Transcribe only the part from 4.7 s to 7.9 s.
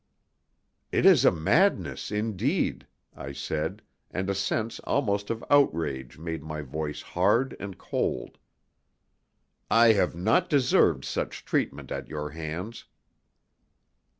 almost of outrage made my voice hard and